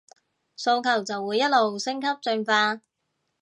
[0.57, 2.81] 訴求就會一路升級進化